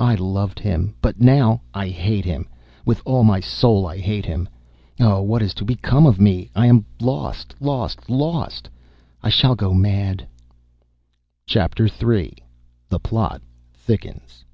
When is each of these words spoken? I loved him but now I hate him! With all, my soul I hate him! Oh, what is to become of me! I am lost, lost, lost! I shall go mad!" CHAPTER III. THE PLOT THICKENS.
I 0.00 0.16
loved 0.16 0.58
him 0.58 0.96
but 1.00 1.20
now 1.20 1.60
I 1.72 1.86
hate 1.86 2.24
him! 2.24 2.48
With 2.84 3.00
all, 3.04 3.22
my 3.22 3.38
soul 3.38 3.86
I 3.86 3.98
hate 3.98 4.26
him! 4.26 4.48
Oh, 4.98 5.22
what 5.22 5.40
is 5.40 5.54
to 5.54 5.64
become 5.64 6.04
of 6.04 6.18
me! 6.20 6.50
I 6.56 6.66
am 6.66 6.84
lost, 7.00 7.54
lost, 7.60 8.10
lost! 8.10 8.68
I 9.22 9.28
shall 9.28 9.54
go 9.54 9.72
mad!" 9.72 10.26
CHAPTER 11.46 11.86
III. 11.86 12.36
THE 12.88 12.98
PLOT 12.98 13.40
THICKENS. 13.72 14.44